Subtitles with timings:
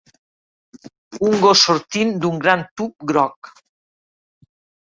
[1.27, 3.55] Un gos sortint d'un gran tub groc